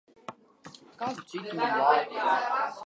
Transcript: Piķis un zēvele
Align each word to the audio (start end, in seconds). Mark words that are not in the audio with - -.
Piķis 1.01 1.39
un 1.41 1.63
zēvele 1.63 2.29